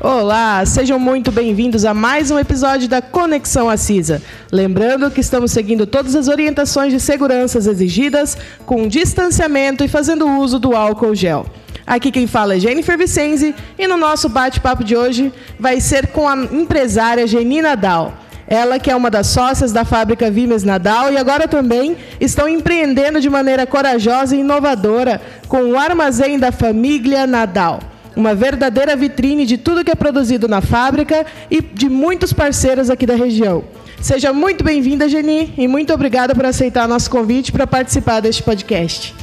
[0.00, 4.22] Olá, sejam muito bem-vindos a mais um episódio da Conexão Assisa.
[4.52, 10.60] Lembrando que estamos seguindo todas as orientações de segurança exigidas, com distanciamento e fazendo uso
[10.60, 11.46] do álcool gel.
[11.84, 16.28] Aqui quem fala é Jennifer Vicenzi e no nosso bate-papo de hoje vai ser com
[16.28, 18.14] a empresária Geni Nadal.
[18.46, 23.20] Ela que é uma das sócias da fábrica Vimes Nadal e agora também estão empreendendo
[23.20, 27.80] de maneira corajosa e inovadora com o armazém da família Nadal.
[28.18, 33.06] Uma verdadeira vitrine de tudo que é produzido na fábrica e de muitos parceiros aqui
[33.06, 33.62] da região.
[34.02, 39.14] Seja muito bem-vinda, Geni, e muito obrigada por aceitar nosso convite para participar deste podcast.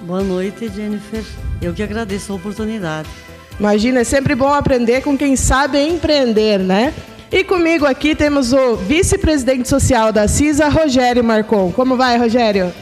[0.00, 1.22] Boa noite, Jennifer.
[1.60, 3.10] Eu que agradeço a oportunidade.
[3.60, 6.94] Imagina, é sempre bom aprender com quem sabe empreender, né?
[7.30, 11.70] E comigo aqui temos o vice-presidente social da CISA, Rogério Marcon.
[11.72, 12.72] Como vai, Rogério?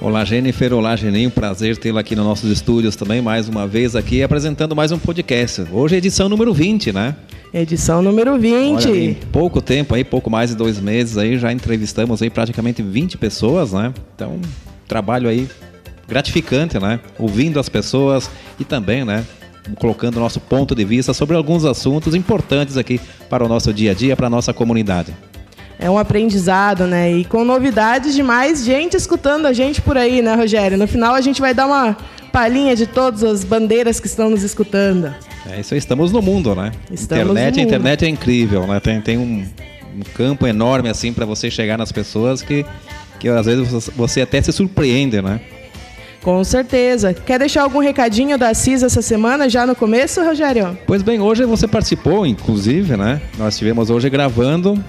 [0.00, 0.72] Olá, Jennifer.
[0.74, 1.30] Olá, Geninho.
[1.30, 5.64] Prazer tê-la aqui nos nossos estúdios também, mais uma vez aqui, apresentando mais um podcast.
[5.72, 7.16] Hoje é edição número 20, né?
[7.52, 8.88] Edição número 20.
[8.88, 12.82] Olha, em pouco tempo aí, pouco mais de dois meses aí, já entrevistamos aí praticamente
[12.82, 13.94] 20 pessoas, né?
[14.14, 14.38] Então,
[14.86, 15.48] trabalho aí
[16.06, 17.00] gratificante, né?
[17.18, 19.24] Ouvindo as pessoas e também, né?
[19.74, 23.94] colocando nosso ponto de vista sobre alguns assuntos importantes aqui para o nosso dia a
[23.94, 25.12] dia, para a nossa comunidade.
[25.78, 27.12] É um aprendizado, né?
[27.12, 30.78] E com novidades de mais gente escutando a gente por aí, né, Rogério?
[30.78, 31.96] No final a gente vai dar uma
[32.32, 35.14] palhinha de todas as bandeiras que estão nos escutando.
[35.50, 36.72] É isso aí, estamos no mundo, né?
[36.90, 38.80] Estamos internet, a internet é incrível, né?
[38.80, 39.44] Tem, tem um,
[39.96, 42.64] um campo enorme assim para você chegar nas pessoas que,
[43.20, 45.40] que às vezes você até se surpreende, né?
[46.22, 47.14] Com certeza.
[47.14, 50.76] Quer deixar algum recadinho da CIS essa semana, já no começo, Rogério?
[50.84, 53.20] Pois bem, hoje você participou, inclusive, né?
[53.38, 54.82] Nós estivemos hoje gravando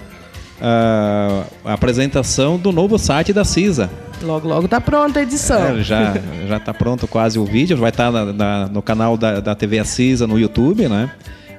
[0.62, 3.90] uh, a apresentação do novo site da CISA.
[4.22, 5.78] Logo, logo tá pronta a edição.
[5.78, 6.16] É, já,
[6.48, 10.26] já tá pronto quase o vídeo, vai estar tá no canal da, da TV Cisa
[10.26, 11.12] no YouTube, né?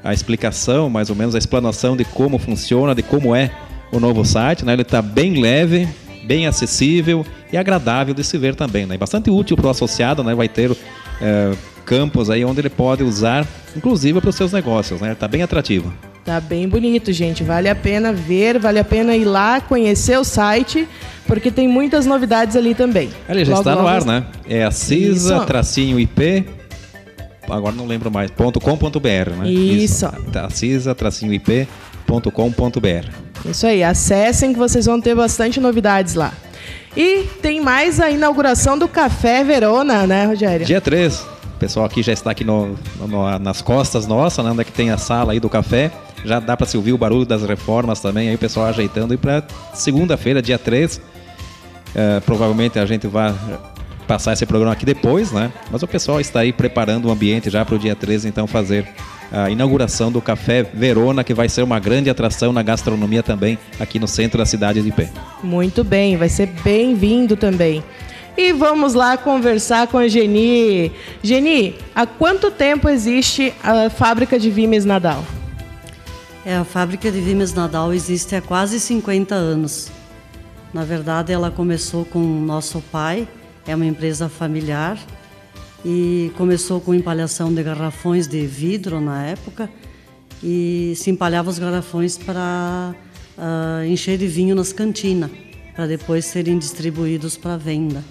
[0.03, 3.51] A explicação, mais ou menos, a explanação de como funciona, de como é
[3.93, 4.73] o novo site, né?
[4.73, 5.89] Ele está bem leve,
[6.25, 8.97] bem acessível e agradável de se ver também, né?
[8.97, 10.35] Bastante útil para o associado, né?
[10.35, 10.77] Vai ter
[11.21, 11.53] é,
[11.85, 15.13] campos aí onde ele pode usar, inclusive para os seus negócios, né?
[15.13, 15.93] Está bem atrativo.
[16.29, 17.43] Tá bem bonito, gente.
[17.43, 20.87] Vale a pena ver, vale a pena ir lá conhecer o site,
[21.27, 23.09] porque tem muitas novidades ali também.
[23.27, 24.27] Ali já logo, está no ar, né?
[24.47, 26.45] É a CISA, tracinho IP,
[27.49, 29.49] agora não lembro mais, .com.br, né?
[29.51, 30.05] Isso.
[30.05, 30.83] Isso.
[30.85, 33.09] Tá, tracinho IP.com.br.
[33.49, 36.35] Isso aí, acessem que vocês vão ter bastante novidades lá.
[36.95, 40.67] E tem mais a inauguração do Café Verona, né, Rogério?
[40.67, 41.21] Dia 3.
[41.55, 44.73] O pessoal aqui já está aqui no, no, nas costas nossa, né, onde é que
[44.73, 45.91] tem a sala aí do café.
[46.25, 49.15] Já dá para se ouvir o barulho das reformas também, aí o pessoal ajeitando.
[49.15, 51.01] E para segunda-feira, dia 3,
[51.95, 53.35] é, provavelmente a gente vai
[54.07, 55.53] passar esse programa aqui depois, né?
[55.71, 58.89] Mas o pessoal está aí preparando o ambiente já para o dia 13, então fazer
[59.31, 63.99] a inauguração do Café Verona, que vai ser uma grande atração na gastronomia também aqui
[63.99, 65.11] no centro da cidade de Pé.
[65.43, 67.85] Muito bem, vai ser bem-vindo também.
[68.37, 70.93] E vamos lá conversar com a Geni.
[71.23, 75.25] Geni, há quanto tempo existe a fábrica de Vimes Nadal?
[76.49, 79.91] É, a fábrica de Vimes Nadal existe há quase 50 anos.
[80.73, 83.29] Na verdade, ela começou com nosso pai,
[83.67, 84.99] é uma empresa familiar
[85.85, 89.69] e começou com empalhação de garrafões de vidro na época
[90.43, 92.95] e se empalhava os garrafões para
[93.37, 95.31] uh, encher de vinho nas cantinas,
[95.77, 98.03] para depois serem distribuídos para venda.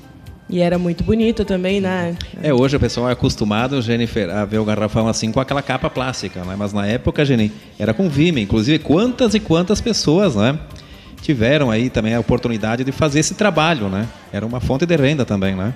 [0.49, 2.15] E era muito bonito também, né?
[2.41, 5.89] É, hoje o pessoal é acostumado, Jennifer, a ver o garrafão assim com aquela capa
[5.89, 6.55] plástica, né?
[6.57, 8.41] Mas na época, Jenny, era com vime.
[8.41, 10.57] Inclusive, quantas e quantas pessoas, né?
[11.21, 14.07] Tiveram aí também a oportunidade de fazer esse trabalho, né?
[14.31, 15.73] Era uma fonte de renda também, né?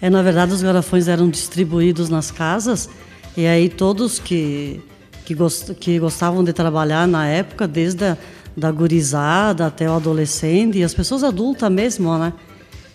[0.00, 2.88] É, na verdade, os garrafões eram distribuídos nas casas
[3.36, 4.80] e aí todos que,
[5.24, 8.16] que, gost, que gostavam de trabalhar na época, desde a
[8.58, 12.32] da gurizada até o adolescente e as pessoas adultas mesmo, né?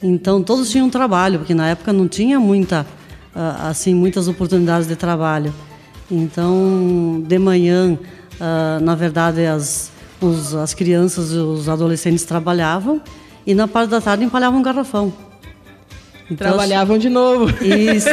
[0.04, 2.86] Então todos tinham trabalho, porque na época não tinha muita,
[3.34, 5.54] ah, assim, muitas oportunidades de trabalho.
[6.12, 7.98] Então, de manhã,
[8.40, 9.90] ah, na verdade, as,
[10.20, 13.02] os, as crianças e os adolescentes trabalhavam
[13.48, 15.14] e na parte da tarde empalhavam um garrafão.
[16.30, 17.50] Então, Trabalhavam de novo.
[17.64, 18.10] Isso.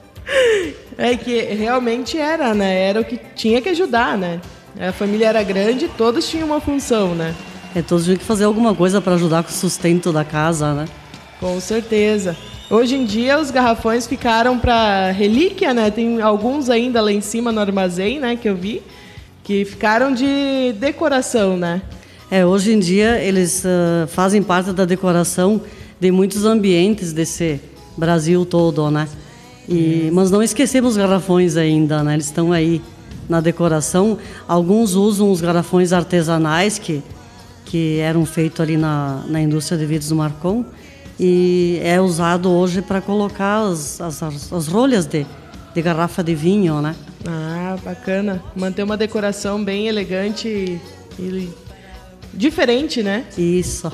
[0.96, 2.88] é que realmente era, né?
[2.88, 4.40] Era o que tinha que ajudar, né?
[4.78, 7.34] A família era grande, todos tinham uma função, né?
[7.76, 10.86] É, todos tinham que fazer alguma coisa para ajudar com o sustento da casa, né?
[11.38, 12.34] Com certeza.
[12.70, 15.90] Hoje em dia os garrafões ficaram para relíquia, né?
[15.90, 18.82] Tem alguns ainda lá em cima no armazém, né, que eu vi,
[19.44, 21.82] que ficaram de decoração, né?
[22.30, 25.60] É, hoje em dia eles uh, fazem parte da decoração
[26.00, 27.60] de muitos ambientes desse
[27.94, 29.06] Brasil todo, né?
[29.68, 32.14] E, mas não esquecemos os garrafões ainda, né?
[32.14, 32.80] Eles estão aí
[33.28, 34.16] na decoração.
[34.48, 37.02] Alguns usam os garrafões artesanais que,
[37.66, 40.64] que eram feitos ali na, na indústria de vidros do Marcon
[41.18, 45.26] e é usado hoje para colocar as, as, as rolhas de,
[45.74, 46.94] de garrafa de vinho, né?
[47.26, 48.42] Ah, bacana.
[48.54, 50.80] Manter uma decoração bem elegante e,
[51.18, 51.50] e
[52.32, 53.24] diferente, né?
[53.36, 53.90] Isso.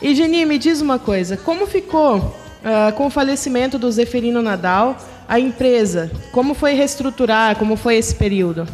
[0.00, 4.96] E Geni, me diz uma coisa, como ficou uh, com o falecimento do Zeferino Nadal
[5.28, 6.10] a empresa?
[6.32, 7.56] Como foi reestruturar?
[7.56, 8.68] Como foi esse período?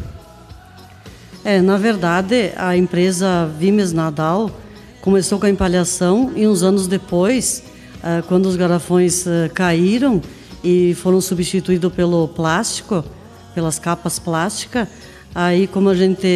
[1.44, 4.48] É, na verdade, a empresa Vimes Nadal
[5.00, 7.64] começou com a empalhação e uns anos depois,
[7.96, 10.22] uh, quando os garrafões uh, caíram
[10.62, 13.04] e foram substituídos pelo plástico,
[13.56, 14.86] pelas capas plásticas,
[15.34, 16.28] aí como a gente,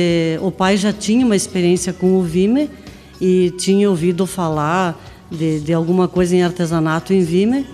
[0.43, 2.69] o pai já tinha uma experiência com o Vime
[3.21, 5.01] e tinha ouvido falar
[5.31, 7.65] de, de alguma coisa em artesanato em Vime,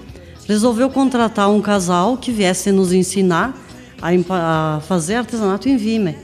[0.47, 3.59] resolveu contratar um casal que viesse nos ensinar
[4.03, 4.11] a,
[4.77, 6.15] a fazer artesanato em Vime.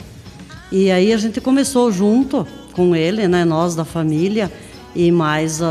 [0.71, 4.53] E aí a gente começou junto com ele, né, nós da família
[4.95, 5.65] e mais uh,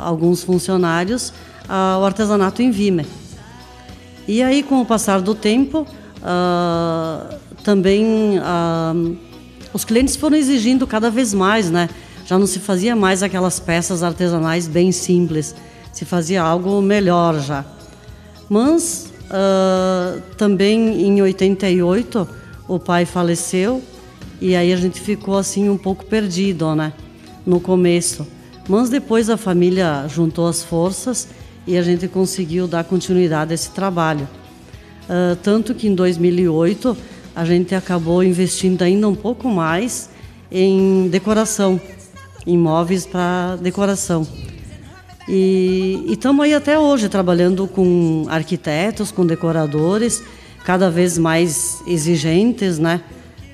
[0.00, 1.30] alguns funcionários,
[1.68, 3.06] uh, o artesanato em Vime.
[4.26, 5.86] E aí, com o passar do tempo,
[6.18, 8.40] uh, também
[9.72, 11.88] os clientes foram exigindo cada vez mais, né?
[12.26, 15.54] Já não se fazia mais aquelas peças artesanais bem simples,
[15.92, 17.64] se fazia algo melhor já.
[18.48, 19.12] Mas
[20.36, 22.28] também em 88
[22.68, 23.82] o pai faleceu
[24.40, 26.92] e aí a gente ficou assim um pouco perdido, né?
[27.46, 28.26] No começo.
[28.68, 31.28] Mas depois a família juntou as forças
[31.66, 34.28] e a gente conseguiu dar continuidade a esse trabalho.
[35.04, 36.96] Uh, tanto que em 2008
[37.34, 40.08] a gente acabou investindo ainda um pouco mais
[40.50, 41.80] em decoração,
[42.46, 44.26] em móveis para decoração.
[45.28, 50.22] E estamos aí até hoje trabalhando com arquitetos, com decoradores,
[50.64, 53.00] cada vez mais exigentes, né?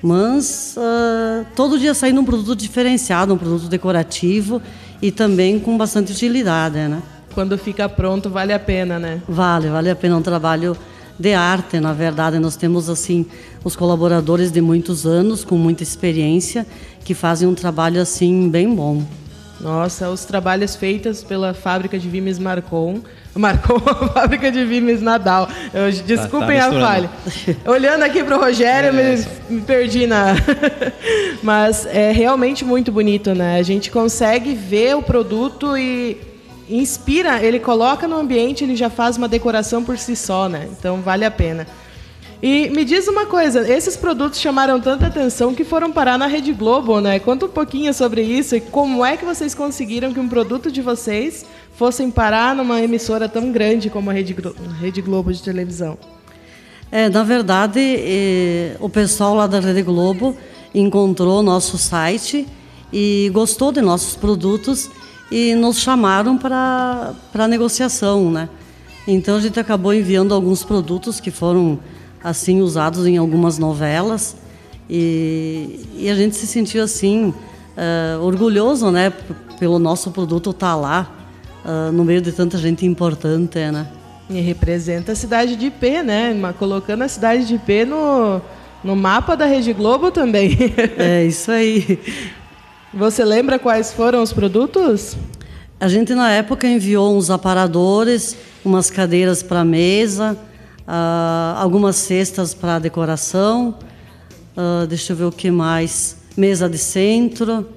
[0.01, 4.61] Mas uh, todo dia saindo um produto diferenciado, um produto decorativo
[5.01, 7.01] e também com bastante utilidade, né?
[7.33, 9.21] Quando fica pronto, vale a pena, né?
[9.27, 10.15] Vale, vale a pena.
[10.15, 10.75] É um trabalho
[11.19, 12.39] de arte, na verdade.
[12.39, 13.25] Nós temos, assim,
[13.63, 16.65] os colaboradores de muitos anos, com muita experiência,
[17.03, 19.03] que fazem um trabalho, assim, bem bom.
[19.59, 23.01] Nossa, os trabalhos feitos pela fábrica de Vimes Marcon
[23.37, 25.47] Marcou a fábrica de Vimes Nadal.
[25.73, 27.09] Eu, desculpem tá, tá a falha.
[27.65, 30.35] Olhando aqui para o Rogério, é, me, me, perdi na.
[31.43, 33.59] Mas é realmente muito bonito, né?
[33.59, 36.17] A gente consegue ver o produto e
[36.69, 40.67] inspira, ele coloca no ambiente, ele já faz uma decoração por si só, né?
[40.71, 41.67] Então vale a pena.
[42.41, 46.53] E me diz uma coisa, esses produtos chamaram tanta atenção que foram parar na Rede
[46.53, 47.17] Globo, né?
[47.17, 50.79] Conta um pouquinho sobre isso e como é que vocês conseguiram que um produto de
[50.79, 51.43] vocês
[51.73, 54.35] fossem parar numa emissora tão grande como a Rede,
[54.79, 55.97] Rede Globo de televisão.
[56.91, 57.97] É, na verdade,
[58.79, 60.37] o pessoal lá da Rede Globo
[60.75, 62.47] encontrou nosso site
[62.93, 64.91] e gostou de nossos produtos
[65.31, 68.47] e nos chamaram para negociação, né?
[69.07, 71.79] Então a gente acabou enviando alguns produtos que foram
[72.23, 74.35] assim usados em algumas novelas
[74.89, 77.33] e, e a gente se sentiu assim
[77.77, 79.11] uh, orgulhoso, né,
[79.59, 81.11] pelo nosso produto estar tá lá
[81.65, 83.87] uh, no meio de tanta gente importante, né?
[84.29, 86.35] E representa a cidade de IP, né?
[86.59, 88.41] Colocando a cidade de IP no,
[88.83, 90.57] no mapa da Rede Globo também.
[90.97, 91.99] É isso aí.
[92.93, 95.15] Você lembra quais foram os produtos?
[95.79, 100.37] A gente na época enviou uns aparadores, umas cadeiras para mesa,
[100.87, 103.75] uh, algumas cestas para decoração,
[104.55, 107.67] uh, deixa eu ver o que mais, mesa de centro.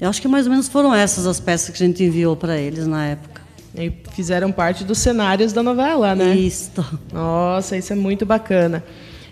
[0.00, 2.58] Eu acho que mais ou menos foram essas as peças que a gente enviou para
[2.58, 3.40] eles na época.
[3.74, 6.34] E fizeram parte dos cenários da novela, né?
[6.34, 6.84] Isso.
[7.12, 8.82] Nossa, isso é muito bacana.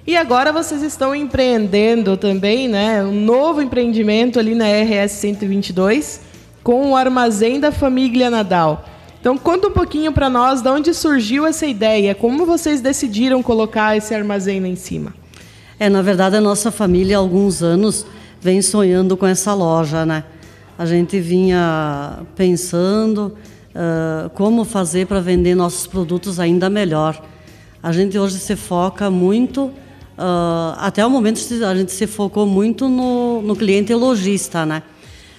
[0.06, 3.02] E agora vocês estão empreendendo também, né?
[3.02, 6.20] Um novo empreendimento ali na RS 122
[6.62, 8.84] com o Armazém da Família Nadal.
[9.20, 13.96] Então conta um pouquinho para nós de onde surgiu essa ideia, como vocês decidiram colocar
[13.96, 15.12] esse armazém lá em cima.
[15.78, 18.06] É, na verdade a nossa família há alguns anos
[18.40, 20.24] vem sonhando com essa loja, né?
[20.78, 23.36] A gente vinha pensando
[23.74, 27.20] uh, como fazer para vender nossos produtos ainda melhor.
[27.82, 32.88] A gente hoje se foca muito, uh, até o momento a gente se focou muito
[32.88, 34.84] no, no cliente lojista, né?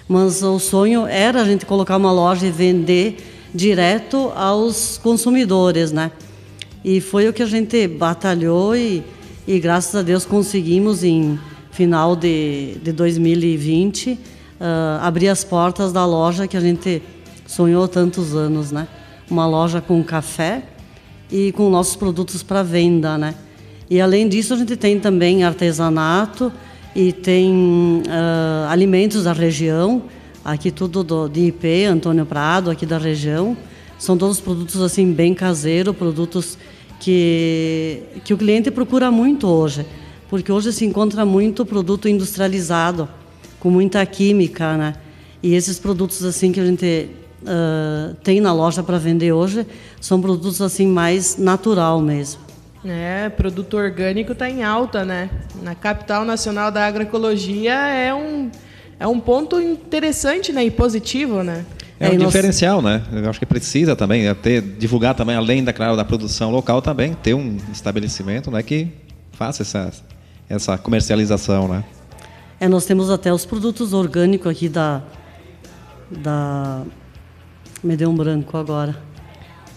[0.06, 6.10] Mas o sonho era a gente colocar uma loja e vender direto aos consumidores, né?
[6.84, 9.02] E foi o que a gente batalhou e,
[9.46, 11.38] e graças a Deus conseguimos em
[11.70, 14.18] final de, de 2020 uh,
[14.60, 17.02] ah, abrir as portas da loja que a gente
[17.46, 18.88] sonhou tantos anos, né?
[19.30, 20.62] Uma loja com café
[21.30, 23.34] e com nossos produtos para venda, né?
[23.88, 26.52] E além disso, a gente tem também artesanato
[26.94, 30.02] e tem uh, alimentos da região,
[30.44, 33.56] aqui tudo do, de IP, Antônio Prado, aqui da região.
[33.98, 36.56] São todos produtos assim bem caseiros, produtos
[36.98, 39.84] que, que o cliente procura muito hoje,
[40.28, 43.08] porque hoje se encontra muito produto industrializado,
[43.58, 44.94] com muita química, né?
[45.42, 47.10] E esses produtos assim que a gente
[47.42, 49.66] uh, tem na loja para vender hoje
[50.00, 52.40] são produtos assim mais natural mesmo.
[52.84, 55.28] É, produto orgânico está em alta, né?
[55.62, 58.50] Na capital nacional da agroecologia é um,
[59.00, 60.62] é um ponto interessante né?
[60.62, 61.64] e positivo, né?
[61.98, 63.02] É um diferencial, né?
[63.12, 66.80] Eu acho que precisa também é ter divulgar também além da claro, da produção local
[66.80, 68.88] também ter um estabelecimento, né, que
[69.32, 69.90] faça essa
[70.48, 71.84] essa comercialização, né?
[72.58, 75.02] É, nós temos até os produtos orgânicos aqui da
[76.10, 76.82] da
[77.82, 78.96] me deu um branco agora.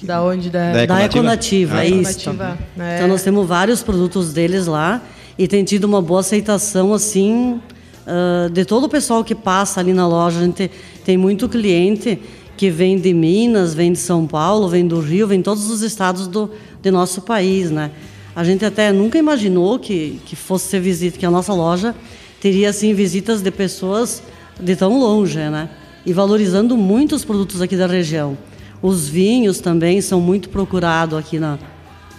[0.02, 0.50] Da onde?
[0.50, 2.30] Da, da, da Econativa, ah, é isso.
[2.30, 2.96] É.
[2.96, 5.02] Então nós temos vários produtos deles lá
[5.38, 7.62] e tem tido uma boa aceitação assim
[8.08, 10.40] uh, de todo o pessoal que passa ali na loja.
[10.40, 10.70] A gente
[11.04, 12.20] tem muito cliente
[12.56, 15.82] que vem de Minas, vem de São Paulo, vem do Rio, vem de todos os
[15.82, 16.50] estados do,
[16.82, 17.92] de nosso país, né?
[18.36, 21.96] A gente até nunca imaginou que, que fosse visita, que a nossa loja
[22.42, 24.24] teria assim visitas de pessoas
[24.60, 25.70] de tão longe, né?
[26.06, 28.38] E valorizando muito os produtos aqui da região.
[28.82, 31.58] Os vinhos também são muito procurados aqui na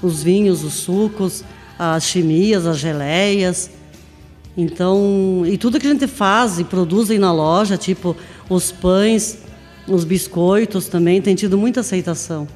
[0.03, 1.43] os vinhos, os sucos,
[1.79, 3.71] as chimias, as geleias.
[4.57, 8.17] Então, e tudo que a gente faz e produz aí na loja, tipo
[8.49, 9.39] os pães,
[9.89, 12.47] os biscoitos também, tem tido muita aceitação.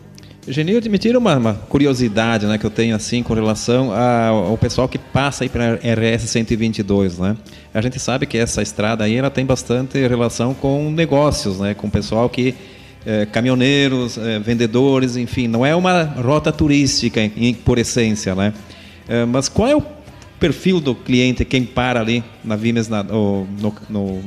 [0.47, 4.89] Genil, me tira uma, uma, curiosidade né, que eu tenho assim com relação ao, pessoal
[4.89, 7.37] que passa aí para RS 122, né?
[7.75, 11.75] A gente sabe que essa estrada aí ela tem bastante relação com negócios, né?
[11.75, 12.55] Com o pessoal que
[13.05, 18.55] é, caminhoneiros, é, vendedores, enfim, não é uma rota turística em, por essência, né?
[19.07, 19.83] É, mas qual é o
[20.39, 23.47] perfil do cliente, quem para ali na Vimes, na, no,
[23.89, 24.23] no,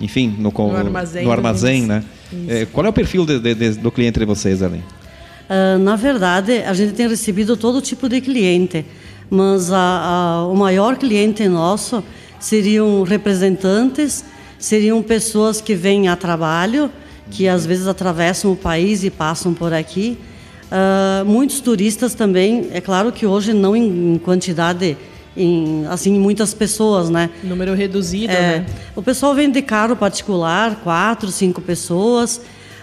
[0.00, 2.04] enfim, no, no armazém, no armazém né?
[2.46, 4.82] É, qual é o perfil de, de, de, do cliente de vocês ali?
[5.48, 8.84] Uh, na verdade, a gente tem recebido todo tipo de cliente,
[9.30, 12.04] mas a, a, o maior cliente nosso
[12.38, 14.24] seriam representantes,
[14.58, 16.90] seriam pessoas que vêm a trabalho,
[17.30, 20.18] que às vezes atravessam o país e passam por aqui.
[20.70, 24.98] Uh, muitos turistas também, é claro que hoje não em, em quantidade,
[25.38, 27.30] em assim muitas pessoas, né?
[27.42, 28.66] Número reduzido, é, né?
[28.96, 32.40] O pessoal vem de carro particular, quatro, cinco pessoas.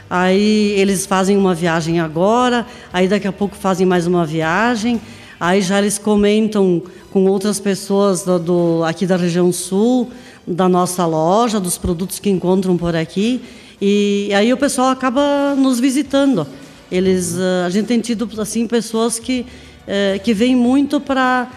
[0.10, 5.02] Aí eles fazem uma viagem agora, aí daqui a pouco fazem mais uma viagem.
[5.40, 6.82] Aí já eles comentam
[7.12, 10.10] com outras pessoas do, do aqui da região sul,
[10.48, 13.42] da nossa loja, dos produtos que encontram por aqui.
[13.82, 16.48] E aí o pessoal acaba nos visitando.
[16.90, 19.46] Eles, eh, a gente tem tido assim pessoas que
[19.88, 21.48] eh, que vêm muito para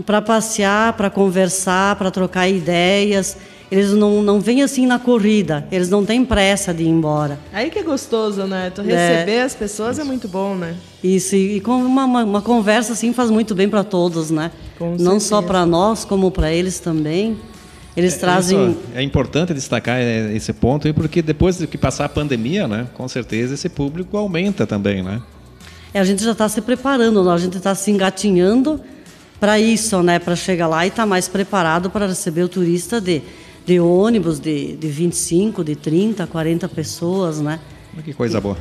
[0.00, 3.36] para passear, para conversar, para trocar ideias.
[3.70, 7.38] Eles não, não vêm assim na corrida, eles não têm pressa de ir embora.
[7.52, 8.68] Aí que é gostoso, né?
[8.68, 9.42] Tu receber é.
[9.42, 10.76] as pessoas é muito bom, né?
[11.02, 14.50] Isso, e, com uma, uma, uma conversa assim faz muito bem para todos, né?
[14.78, 17.38] Com não só para nós, como para eles também.
[17.96, 18.72] Eles é, trazem.
[18.72, 23.08] Isso, é importante destacar é, esse ponto, porque depois que passar a pandemia, né, com
[23.08, 25.20] certeza esse público aumenta também, né?
[25.94, 28.78] É, a gente já está se preparando, a gente está se engatinhando
[29.42, 33.00] para isso, né, para chegar lá e estar tá mais preparado para receber o turista
[33.00, 33.22] de,
[33.66, 37.58] de ônibus de, de 25, de 30, 40 pessoas, né?
[38.04, 38.56] Que coisa boa.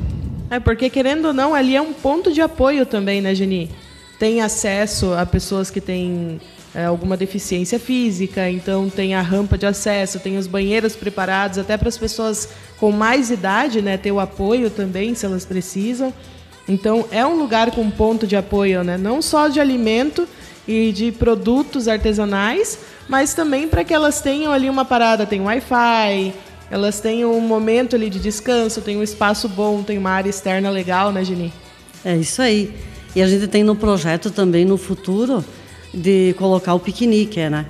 [0.49, 3.69] É, porque querendo ou não, ali é um ponto de apoio também, né, Geni?
[4.17, 6.41] Tem acesso a pessoas que têm
[6.73, 11.77] é, alguma deficiência física, então tem a rampa de acesso, tem os banheiros preparados até
[11.77, 16.11] para as pessoas com mais idade, né, ter o apoio também se elas precisam.
[16.67, 20.27] Então é um lugar com ponto de apoio, né, não só de alimento
[20.67, 26.33] e de produtos artesanais, mas também para que elas tenham ali uma parada, tem Wi-Fi,
[26.69, 30.69] elas tenham um momento ali de descanso, tem um espaço bom, tem uma área externa
[30.69, 31.51] legal, né, Geni?
[32.05, 32.73] É isso aí.
[33.13, 35.43] E a gente tem no projeto também no futuro
[35.93, 37.65] de colocar o piquenique, né?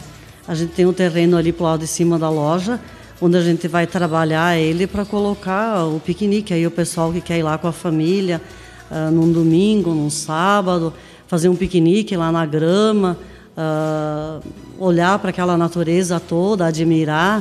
[0.48, 2.79] A gente tem um terreno ali pro lado de cima da loja,
[3.19, 6.53] onde a gente vai trabalhar ele para colocar o piquenique.
[6.53, 8.41] Aí o pessoal que quer ir lá com a família,
[8.89, 10.93] uh, num domingo, num sábado,
[11.31, 13.17] fazer um piquenique lá na grama,
[13.55, 14.45] uh,
[14.77, 17.39] olhar para aquela natureza toda, admirar.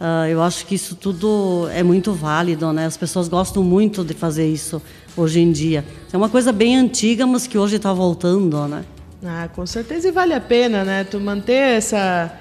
[0.00, 2.86] Uh, eu acho que isso tudo é muito válido, né?
[2.86, 4.80] As pessoas gostam muito de fazer isso
[5.16, 5.84] hoje em dia.
[6.12, 8.84] É uma coisa bem antiga, mas que hoje está voltando, né?
[9.24, 11.02] Ah, com certeza e vale a pena, né?
[11.02, 12.32] Tu manter essa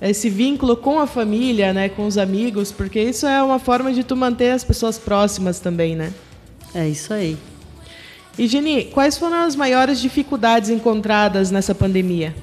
[0.00, 4.04] esse vínculo com a família, né, com os amigos, porque isso é uma forma de
[4.04, 6.12] tu manter as pessoas próximas também, né?
[6.72, 7.36] É isso aí.
[8.38, 12.34] E Geni, quais foram as maiores dificuldades encontradas nessa pandemia?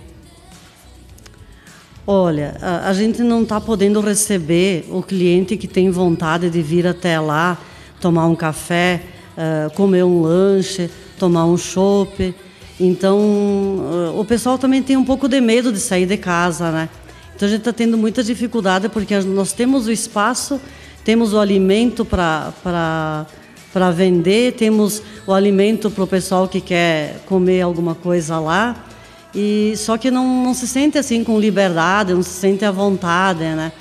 [2.06, 6.88] Olha, a, a gente não está podendo receber o cliente que tem vontade de vir
[6.88, 7.58] até lá,
[8.02, 9.04] tomar um café,
[9.38, 12.34] uh, comer um lanche, tomar um chopp.
[12.80, 16.90] Então, uh, o pessoal também tem um pouco de medo de sair de casa, né?
[17.36, 20.60] Então a gente está tendo muita dificuldade porque nós temos o espaço,
[21.04, 23.26] temos o alimento para
[23.74, 28.86] para vender, temos o alimento para o pessoal que quer comer alguma coisa lá.
[29.34, 33.44] E só que não, não se sente assim com liberdade, não se sente à vontade,
[33.44, 33.72] né?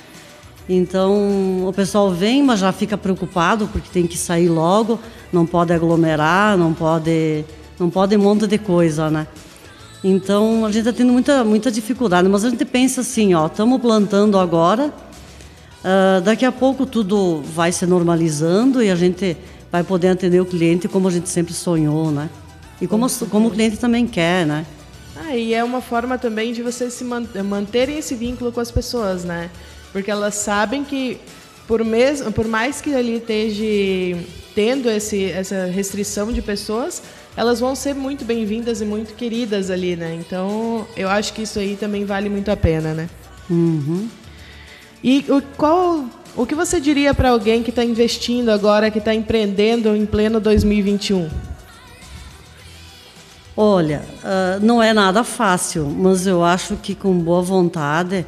[0.67, 4.99] Então o pessoal vem, mas já fica preocupado porque tem que sair logo,
[5.31, 7.45] não pode aglomerar, não pode,
[7.77, 9.27] não pode um monte de coisa, né?
[10.03, 13.79] Então a gente está tendo muita, muita dificuldade, mas a gente pensa assim, ó, estamos
[13.79, 19.37] plantando agora, uh, daqui a pouco tudo vai se normalizando e a gente
[19.73, 22.29] vai poder atender o cliente como a gente sempre sonhou, né?
[22.79, 24.67] E como, como o cliente também quer, né?
[25.15, 29.23] Ah, e é uma forma também de vocês se manterem esse vínculo com as pessoas,
[29.23, 29.49] né?
[29.91, 31.19] Porque elas sabem que
[31.67, 37.01] por, mesmo, por mais que ali esteja tendo esse, essa restrição de pessoas,
[37.35, 40.15] elas vão ser muito bem-vindas e muito queridas ali, né?
[40.19, 43.09] Então, eu acho que isso aí também vale muito a pena, né?
[43.49, 44.07] Uhum.
[45.03, 46.05] E o, qual
[46.35, 50.39] o que você diria para alguém que está investindo agora, que está empreendendo em pleno
[50.39, 51.29] 2021?
[53.55, 58.25] Olha, uh, não é nada fácil, mas eu acho que com boa vontade,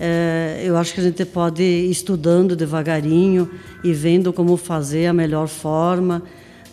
[0.00, 3.50] uh, eu acho que a gente pode ir estudando devagarinho
[3.82, 6.22] e vendo como fazer a melhor forma,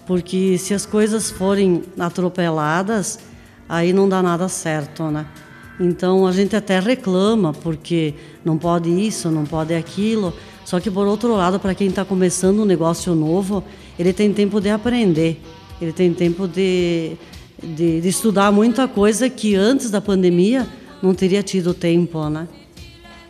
[0.06, 3.20] porque se as coisas forem atropeladas,
[3.68, 5.25] aí não dá nada certo, né?
[5.79, 10.33] Então a gente até reclama porque não pode isso, não pode aquilo,
[10.69, 13.63] só que, por outro lado, para quem está começando um negócio novo,
[13.98, 15.41] ele tem tempo de aprender,
[15.81, 17.13] ele tem tempo de,
[17.63, 20.67] de, de, estudar muita coisa que antes da pandemia
[21.01, 22.48] não teria tido tempo, né?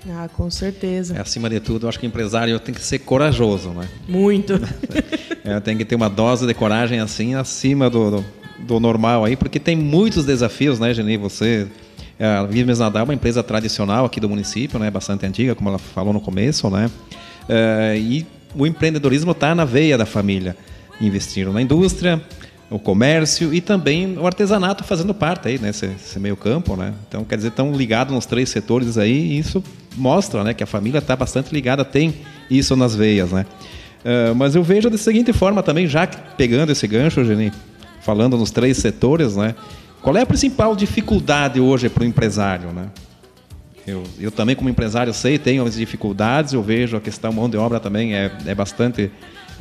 [0.10, 1.16] Ah, com certeza.
[1.16, 3.88] É, acima de tudo, eu acho que o empresário tem que ser corajoso, né?
[4.06, 4.60] Muito.
[5.46, 8.26] é, tem que ter uma dose de coragem assim acima do, do,
[8.60, 11.16] do normal aí, porque tem muitos desafios, né, Geni?
[11.16, 11.70] Você
[12.20, 15.80] a Vimes Nadal é uma empresa tradicional aqui do município, né, bastante antiga, como ela
[15.80, 16.92] falou no começo, né?
[17.48, 20.56] Uh, e o empreendedorismo está na veia da família.
[21.00, 22.22] Investiram na indústria,
[22.70, 26.94] o comércio e também o artesanato fazendo parte aí nesse, nesse meio campo, né?
[27.08, 29.64] Então, quer dizer, estão ligados nos três setores aí e isso
[29.96, 32.14] mostra, né, que a família está bastante ligada, tem
[32.50, 33.46] isso nas veias, né?
[34.04, 37.52] Uh, mas eu vejo da seguinte forma também, já pegando esse gancho, Geni,
[38.02, 39.56] falando nos três setores, né?
[40.02, 42.88] Qual é a principal dificuldade hoje para o empresário, né?
[43.86, 47.58] Eu, eu também, como empresário, sei, tenho as dificuldades, eu vejo a questão mão de
[47.58, 49.12] obra também é, é bastante.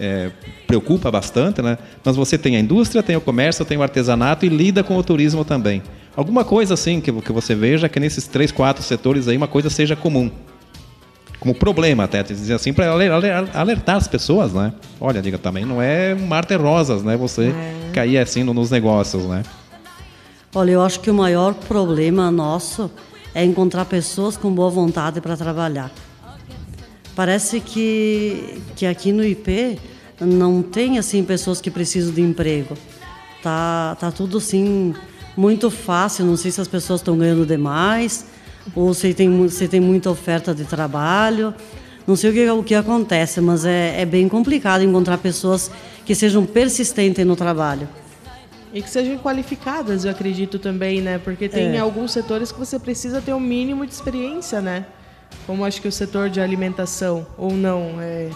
[0.01, 0.31] É,
[0.65, 1.77] preocupa bastante, né?
[2.05, 5.03] Mas você tem a indústria, tem o comércio, tem o artesanato e lida com o
[5.03, 5.83] turismo também.
[6.15, 9.69] Alguma coisa assim que, que você veja que nesses três, quatro setores aí uma coisa
[9.69, 10.31] seja comum.
[11.41, 12.93] Como problema, até, dizer assim, para
[13.55, 14.73] alertar as pessoas, né?
[15.01, 17.17] Olha, diga também, não é um mar de rosas, né?
[17.17, 17.93] Você é.
[17.93, 19.43] cair assim nos negócios, né?
[20.55, 22.91] Olha, eu acho que o maior problema nosso
[23.35, 25.93] é encontrar pessoas com boa vontade para trabalhar.
[27.15, 29.79] Parece que, que aqui no IP
[30.21, 32.75] não tem assim pessoas que precisam de emprego.
[33.43, 34.95] Tá, tá tudo assim
[35.37, 36.25] muito fácil.
[36.25, 38.25] Não sei se as pessoas estão ganhando demais
[38.75, 41.53] ou se tem, se tem muita oferta de trabalho.
[42.07, 45.71] Não sei o que, o que acontece, mas é, é bem complicado encontrar pessoas
[46.07, 47.87] que sejam persistentes no trabalho.
[48.73, 51.19] E que sejam qualificadas, eu acredito também, né?
[51.19, 51.79] Porque tem é.
[51.79, 54.87] alguns setores que você precisa ter um mínimo de experiência, né?
[55.47, 58.01] Como acho que o setor de alimentação, ou não?
[58.01, 58.29] É,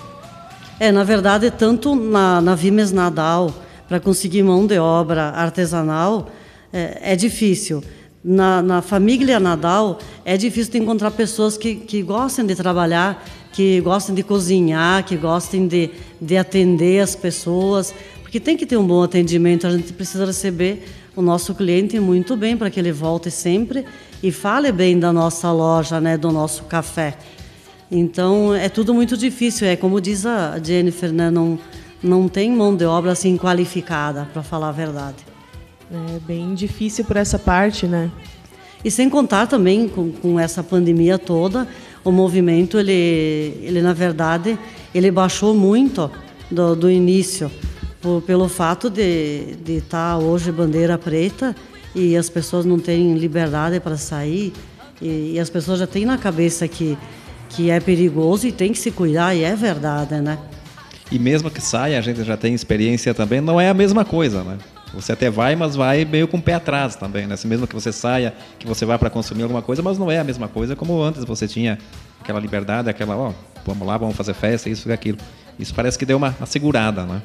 [0.80, 3.52] é na verdade, tanto na, na Vimes Nadal,
[3.88, 6.28] para conseguir mão de obra artesanal,
[6.72, 7.84] é, é difícil.
[8.24, 14.14] Na, na, família Nadal, é difícil encontrar pessoas que, que gostem de trabalhar, que gostem
[14.14, 15.90] de cozinhar, que gostem de,
[16.20, 17.92] de atender as pessoas
[18.32, 22.34] porque tem que ter um bom atendimento, a gente precisa receber o nosso cliente muito
[22.34, 23.84] bem para que ele volte sempre
[24.22, 27.18] e fale bem da nossa loja, né, do nosso café.
[27.90, 31.58] Então é tudo muito difícil, é como diz a Jennifer, né, não
[32.02, 35.18] não tem mão de obra assim qualificada, para falar a verdade.
[35.90, 38.10] É bem difícil por essa parte, né?
[38.82, 41.68] E sem contar também com, com essa pandemia toda,
[42.02, 44.58] o movimento ele ele na verdade
[44.94, 46.10] ele baixou muito
[46.50, 47.50] do, do início
[48.02, 51.56] por, pelo fato de estar tá hoje bandeira preta
[51.94, 54.52] e as pessoas não terem liberdade para sair
[55.00, 56.98] e, e, as pessoas já têm na cabeça que
[57.48, 60.38] que é perigoso e tem que se cuidar e é verdade, né?
[61.10, 64.42] E mesmo que saia, a gente já tem experiência também, não é a mesma coisa,
[64.42, 64.56] né?
[64.94, 67.34] Você até vai, mas vai meio com o pé atrás também, né?
[67.34, 70.18] Assim, mesmo que você saia, que você vá para consumir alguma coisa, mas não é
[70.18, 71.78] a mesma coisa como antes você tinha
[72.20, 73.32] aquela liberdade, aquela, ó,
[73.66, 75.18] vamos lá, vamos fazer festa, isso e aquilo.
[75.58, 77.20] Isso parece que deu uma, uma segurada, né?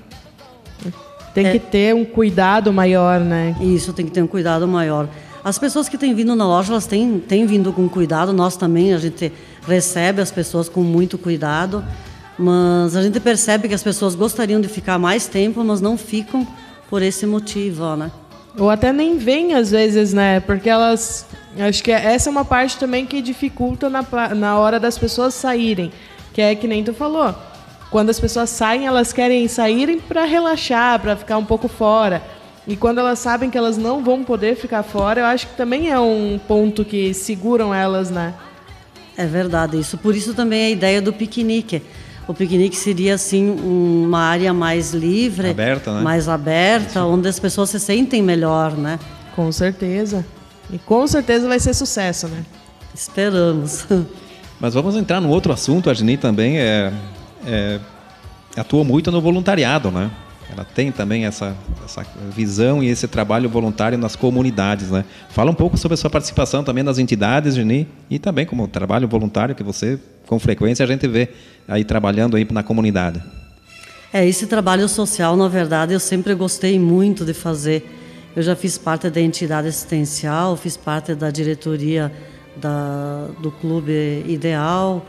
[1.34, 1.52] Tem é.
[1.52, 3.56] que ter um cuidado maior, né?
[3.62, 5.08] Isso, tem que ter um cuidado maior.
[5.44, 8.34] As pessoas que têm vindo na loja, elas têm, têm vindo com cuidado.
[8.34, 9.32] Nós também, a gente
[9.68, 11.84] recebe as pessoas com muito cuidado.
[12.38, 16.46] Mas a gente percebe que as pessoas gostariam de ficar mais tempo, mas não ficam
[16.90, 18.12] por esse motivo, né?
[18.58, 20.40] Ou até nem vêm às vezes, né?
[20.40, 21.26] Porque elas.
[21.60, 25.92] Acho que essa é uma parte também que dificulta na, na hora das pessoas saírem.
[26.34, 27.34] Que é que nem tu falou.
[27.90, 32.22] Quando as pessoas saem, elas querem saírem para relaxar, para ficar um pouco fora.
[32.68, 35.90] E quando elas sabem que elas não vão poder ficar fora, eu acho que também
[35.90, 38.34] é um ponto que seguram elas, né?
[39.16, 39.98] É verdade, isso.
[39.98, 41.82] Por isso também a ideia do piquenique.
[42.28, 46.02] O piquenique seria assim uma área mais livre, aberta, né?
[46.02, 49.00] mais aberta, onde as pessoas se sentem melhor, né?
[49.34, 50.26] Com certeza.
[50.70, 52.44] E com certeza vai ser sucesso, né?
[52.94, 53.86] Esperamos.
[54.60, 55.90] Mas vamos entrar no outro assunto.
[55.90, 56.92] A Geni também é,
[57.48, 57.80] é,
[58.56, 60.12] atua muito no voluntariado, né?
[60.52, 65.04] Ela tem também essa, essa visão e esse trabalho voluntário nas comunidades, né?
[65.30, 69.08] Fala um pouco sobre a sua participação também nas entidades, Geni, e também como trabalho
[69.08, 71.30] voluntário que você, com frequência, a gente vê
[71.68, 73.22] aí trabalhando aí na comunidade.
[74.12, 77.86] É, esse trabalho social, na verdade, eu sempre gostei muito de fazer.
[78.34, 82.12] Eu já fiz parte da entidade assistencial, fiz parte da diretoria
[82.56, 85.06] da, do Clube Ideal,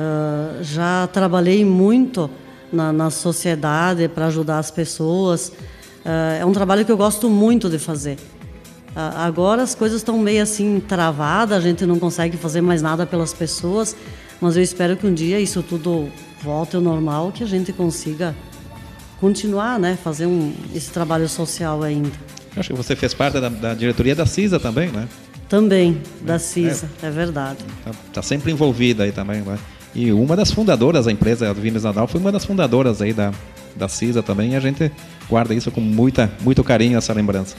[0.00, 2.30] uh, já trabalhei muito
[2.72, 5.48] na, na sociedade para ajudar as pessoas.
[6.04, 8.16] Uh, é um trabalho que eu gosto muito de fazer.
[8.90, 13.06] Uh, agora as coisas estão meio assim travadas, a gente não consegue fazer mais nada
[13.06, 13.94] pelas pessoas,
[14.40, 16.08] mas eu espero que um dia isso tudo
[16.42, 18.34] volte ao normal, que a gente consiga
[19.20, 22.10] continuar, né, fazer um, esse trabalho social ainda.
[22.56, 25.06] Acho que você fez parte da, da diretoria da CISA também, né?
[25.48, 27.58] Também, da CISA, é, é verdade.
[27.78, 29.58] Está tá sempre envolvida aí também, né?
[29.94, 33.32] E uma das fundadoras da empresa, a Vinícius Nadal, foi uma das fundadoras aí da,
[33.74, 34.52] da CISA também.
[34.52, 34.90] E a gente
[35.28, 37.56] guarda isso com muita, muito carinho, essa lembrança.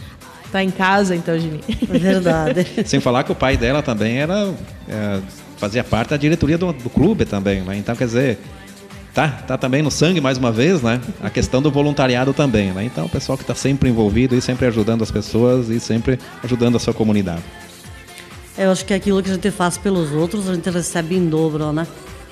[0.52, 1.62] Tá em casa, então, Gini.
[1.90, 2.68] É verdade.
[2.86, 4.54] Sem falar que o pai dela também era
[4.88, 5.20] é,
[5.58, 7.78] fazia parte da diretoria do, do clube também, né?
[7.78, 8.40] Então, quer dizer,
[9.14, 11.00] tá, tá também no sangue mais uma vez, né?
[11.22, 12.84] A questão do voluntariado também, né?
[12.84, 16.76] Então, o pessoal que está sempre envolvido e sempre ajudando as pessoas e sempre ajudando
[16.76, 17.44] a sua comunidade.
[18.58, 21.72] Eu acho que aquilo que a gente faz pelos outros, a gente recebe em dobro,
[21.72, 21.88] né?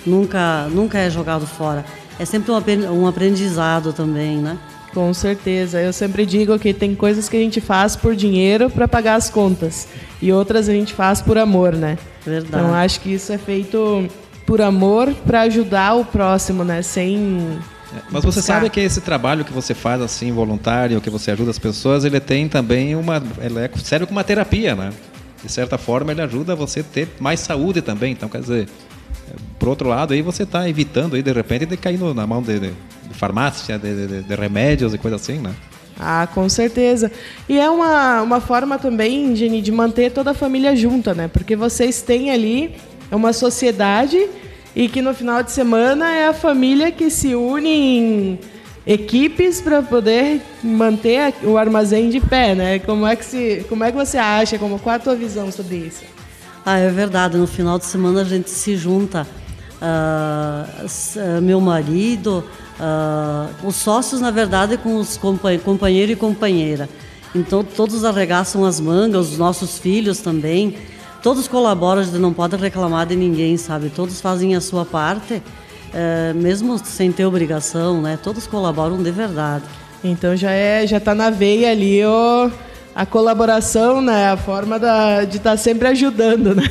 [0.06, 1.86] Nunca, nunca é jogado fora.
[2.18, 4.58] É sempre um aprendizado também, né?
[4.94, 5.80] Com certeza.
[5.80, 9.30] Eu sempre digo que tem coisas que a gente faz por dinheiro para pagar as
[9.30, 9.88] contas
[10.22, 11.98] e outras a gente faz por amor, né?
[12.26, 12.64] Verdade.
[12.64, 14.08] Então acho que isso é feito
[14.46, 16.82] por amor para ajudar o próximo, né?
[16.82, 17.60] Sem
[17.96, 18.56] é, mas você buscar.
[18.56, 22.20] sabe que esse trabalho que você faz assim voluntário, que você ajuda as pessoas, ele
[22.20, 24.92] tem também uma, ele é sério como uma terapia, né?
[25.44, 28.12] De certa forma ele ajuda você a ter mais saúde também.
[28.12, 28.68] Então quer dizer,
[29.58, 32.60] por outro lado, aí você está evitando aí de repente de cair na mão de,
[32.60, 32.74] de,
[33.12, 35.54] farmácia, de, de, de, remédios e coisa assim, né?
[36.00, 37.12] Ah, com certeza.
[37.48, 41.28] E é uma, uma forma também, Jenny, de manter toda a família junta, né?
[41.28, 42.76] Porque vocês têm ali
[43.12, 44.30] uma sociedade
[44.74, 48.40] e que no final de semana é a família que se une em
[48.88, 52.80] equipes para poder manter o armazém de pé, né?
[52.80, 54.58] Como é que se, como é que você acha?
[54.58, 56.19] Como qual a tua visão sobre isso?
[56.66, 57.38] Ah, é verdade.
[57.38, 59.26] No final de semana a gente se junta
[59.82, 62.44] uh, meu marido,
[62.80, 66.90] uh, os sócios, na verdade, com os companheiro e companheira.
[67.34, 70.76] Então, todos arregaçam as mangas, os nossos filhos também.
[71.22, 73.90] Todos colaboram, a gente não pode reclamar de ninguém, sabe?
[73.90, 78.18] Todos fazem a sua parte, uh, mesmo sem ter obrigação, né?
[78.22, 79.64] Todos colaboram de verdade.
[80.04, 82.50] Então já é, já está na veia ali o
[82.96, 84.32] a colaboração, né?
[84.32, 86.64] A forma da, de estar tá sempre ajudando, né?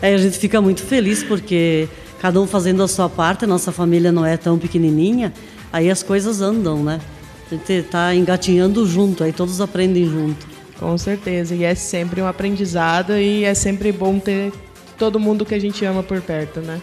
[0.00, 1.88] É, a gente fica muito feliz porque
[2.20, 5.32] cada um fazendo a sua parte, a nossa família não é tão pequenininha,
[5.72, 7.00] aí as coisas andam, né?
[7.46, 10.46] A gente está engatinhando junto, aí todos aprendem junto.
[10.78, 14.52] Com certeza, e é sempre um aprendizado e é sempre bom ter
[14.98, 16.80] todo mundo que a gente ama por perto, né?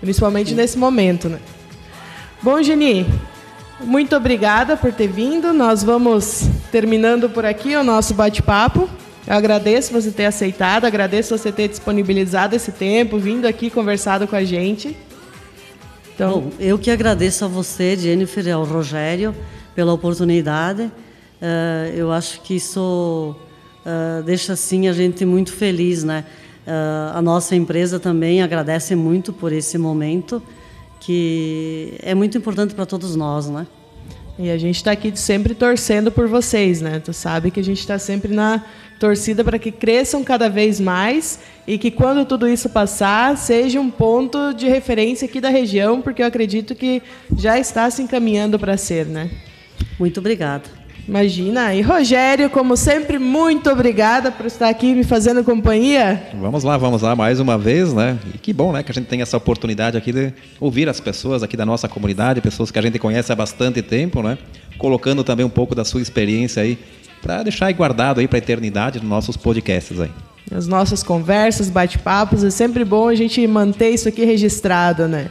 [0.00, 0.56] Principalmente Sim.
[0.56, 1.38] nesse momento, né?
[2.42, 3.06] Bom, Geni,
[3.82, 5.52] muito obrigada por ter vindo.
[5.52, 8.88] Nós vamos terminando por aqui o nosso bate-papo.
[9.26, 14.36] Eu agradeço você ter aceitado, agradeço você ter disponibilizado esse tempo, vindo aqui conversado com
[14.36, 14.96] a gente.
[16.14, 19.34] Então, Bom, eu que agradeço a você, Jennifer, e ao Rogério
[19.74, 20.82] pela oportunidade.
[20.82, 23.34] Uh, eu acho que isso
[23.86, 26.24] uh, deixa assim a gente muito feliz, né?
[26.66, 30.42] Uh, a nossa empresa também agradece muito por esse momento
[31.00, 33.66] que é muito importante para todos nós, né?
[34.38, 36.98] E a gente está aqui sempre torcendo por vocês, né?
[36.98, 38.64] Tu sabe que a gente está sempre na
[38.98, 43.90] torcida para que cresçam cada vez mais e que quando tudo isso passar seja um
[43.90, 47.02] ponto de referência aqui da região, porque eu acredito que
[47.36, 49.30] já está se encaminhando para ser, né?
[49.98, 50.79] Muito obrigada.
[51.10, 51.74] Imagina.
[51.74, 56.28] E Rogério, como sempre, muito obrigada por estar aqui me fazendo companhia.
[56.40, 58.16] Vamos lá, vamos lá mais uma vez, né?
[58.32, 61.42] E que bom, né, que a gente tem essa oportunidade aqui de ouvir as pessoas
[61.42, 64.38] aqui da nossa comunidade, pessoas que a gente conhece há bastante tempo, né?
[64.78, 66.78] Colocando também um pouco da sua experiência aí
[67.20, 70.12] para deixar aí guardado aí para a eternidade nos nossos podcasts aí.
[70.54, 75.28] As nossas conversas, bate-papos, é sempre bom a gente manter isso aqui registrado, né?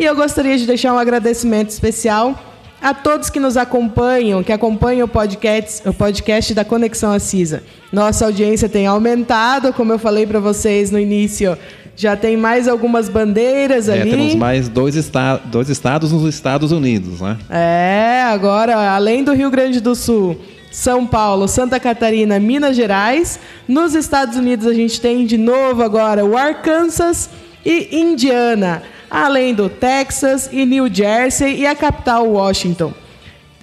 [0.00, 5.04] E eu gostaria de deixar um agradecimento especial a todos que nos acompanham, que acompanham
[5.04, 7.62] o podcast, o podcast da Conexão Assisa.
[7.92, 11.56] Nossa audiência tem aumentado, como eu falei para vocês no início.
[11.96, 14.10] Já tem mais algumas bandeiras é, ali.
[14.10, 17.36] Temos mais dois, esta dois estados nos Estados Unidos, né?
[17.50, 20.36] É, agora, além do Rio Grande do Sul,
[20.70, 23.40] São Paulo, Santa Catarina, Minas Gerais.
[23.66, 27.28] Nos Estados Unidos a gente tem de novo agora o Arkansas
[27.66, 32.92] e Indiana além do Texas e New Jersey e a capital Washington.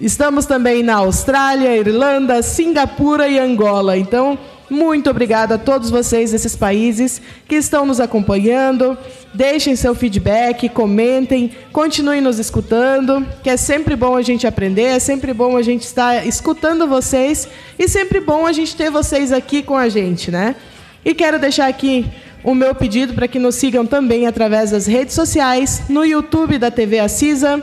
[0.00, 3.96] Estamos também na Austrália, Irlanda, Singapura e Angola.
[3.96, 8.98] Então, muito obrigada a todos vocês desses países que estão nos acompanhando.
[9.32, 14.98] Deixem seu feedback, comentem, continuem nos escutando, que é sempre bom a gente aprender, é
[14.98, 19.62] sempre bom a gente estar escutando vocês e sempre bom a gente ter vocês aqui
[19.62, 20.56] com a gente, né?
[21.04, 22.04] E quero deixar aqui
[22.46, 26.70] o meu pedido para que nos sigam também através das redes sociais, no YouTube da
[26.70, 27.60] TV Assisa,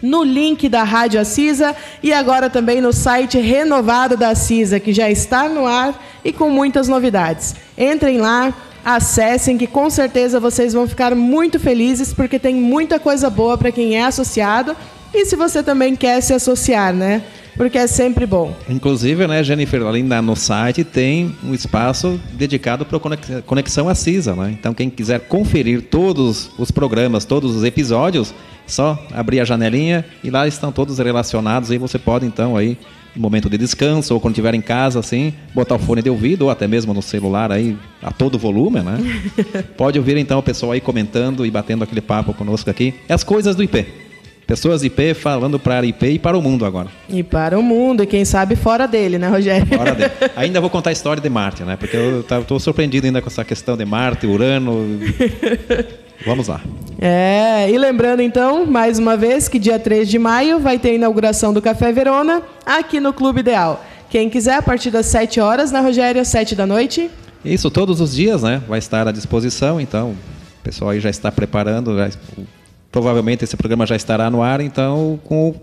[0.00, 5.10] no link da Rádio Assisa e agora também no site renovado da Assisa, que já
[5.10, 7.56] está no ar e com muitas novidades.
[7.76, 13.28] Entrem lá, acessem, que com certeza vocês vão ficar muito felizes, porque tem muita coisa
[13.28, 14.76] boa para quem é associado
[15.12, 17.24] e se você também quer se associar, né?
[17.56, 18.54] Porque é sempre bom.
[18.68, 22.98] Inclusive, né, Jennifer, ali no site tem um espaço dedicado para
[23.42, 24.54] Conexão Assisa, né?
[24.58, 28.34] Então, quem quiser conferir todos os programas, todos os episódios,
[28.66, 32.76] só abrir a janelinha e lá estão todos relacionados e você pode então aí
[33.14, 36.42] no momento de descanso ou quando estiver em casa assim, botar o fone de ouvido
[36.42, 38.98] ou até mesmo no celular aí a todo volume, né?
[39.76, 42.94] pode ouvir então o pessoal aí comentando e batendo aquele papo conosco aqui.
[43.08, 44.05] É as coisas do IP.
[44.46, 46.88] Pessoas IP falando para IP e para o mundo agora.
[47.08, 49.66] E para o mundo, e quem sabe fora dele, né, Rogério?
[49.66, 50.12] Fora dele.
[50.36, 51.76] Ainda vou contar a história de Marte, né?
[51.76, 55.00] Porque eu estou surpreendido ainda com essa questão de Marte, Urano.
[56.24, 56.60] Vamos lá.
[57.00, 60.94] É, e lembrando então, mais uma vez, que dia 3 de maio vai ter a
[60.94, 63.84] inauguração do Café Verona aqui no Clube Ideal.
[64.08, 66.24] Quem quiser, a partir das 7 horas, né, Rogério?
[66.24, 67.10] 7 da noite?
[67.44, 68.62] Isso, todos os dias, né?
[68.68, 72.10] Vai estar à disposição, então o pessoal aí já está preparando, já,
[72.90, 75.54] provavelmente esse programa já estará no ar, então com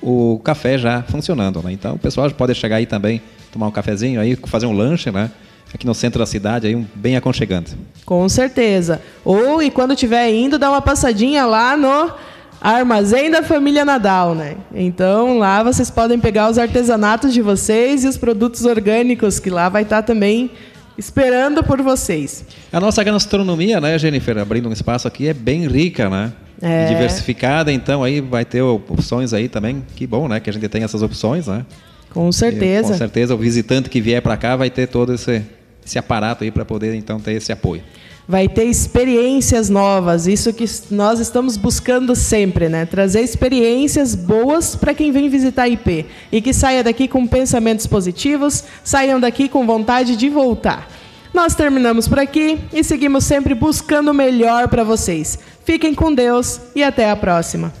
[0.00, 1.72] o, o café já funcionando, né?
[1.72, 5.30] Então o pessoal pode chegar aí também, tomar um cafezinho aí, fazer um lanche, né?
[5.74, 7.74] Aqui no centro da cidade, aí um, bem aconchegante.
[8.04, 9.00] Com certeza.
[9.24, 12.12] Ou, e quando estiver indo, dá uma passadinha lá no
[12.60, 14.56] Armazém da Família Nadal, né?
[14.74, 19.68] Então lá vocês podem pegar os artesanatos de vocês e os produtos orgânicos que lá
[19.68, 20.50] vai estar também
[20.96, 22.44] esperando por vocês.
[22.72, 26.32] A nossa gastronomia, né, Jennifer, abrindo um espaço aqui, é bem rica, né?
[26.62, 26.86] É.
[26.86, 29.84] Diversificada, então aí vai ter opções aí também.
[29.96, 30.38] Que bom, né?
[30.38, 31.66] Que a gente tem essas opções, né?
[32.10, 32.88] Com certeza.
[32.88, 35.42] E, com certeza o visitante que vier para cá vai ter todo esse,
[35.84, 37.82] esse aparato aí para poder então ter esse apoio.
[38.28, 42.86] Vai ter experiências novas, isso que nós estamos buscando sempre, né?
[42.86, 47.84] Trazer experiências boas para quem vem visitar a IP e que saia daqui com pensamentos
[47.88, 50.88] positivos, saiam daqui com vontade de voltar.
[51.32, 55.38] Nós terminamos por aqui e seguimos sempre buscando o melhor para vocês.
[55.64, 57.72] Fiquem com Deus e até a próxima.